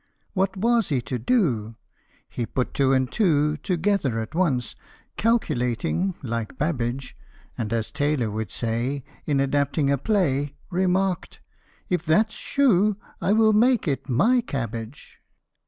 What 0.33 0.57
was 0.57 0.89
he 0.89 0.99
to 1.03 1.19
do? 1.19 1.75
He 2.27 2.47
put 2.47 2.73
two 2.73 2.91
and 2.91 3.11
two 3.11 3.57
Together 3.57 4.19
at 4.19 4.33
once," 4.33 4.75
calculating" 5.15 6.15
like 6.23 6.57
Babbage; 6.57 7.15
And 7.55 7.71
as 7.71 7.91
Taylor 7.91 8.31
would 8.31 8.49
say 8.49 9.03
In 9.27 9.39
adapting 9.39 9.91
a 9.91 9.99
play, 9.99 10.55
Remarked," 10.71 11.39
If 11.91 12.03
that 12.07 12.31
's 12.31 12.35
choux, 12.35 12.95
I 13.21 13.33
will 13.33 13.53
make 13.53 13.87
it 13.87 14.09
my 14.09 14.41
cabbage." 14.41 15.19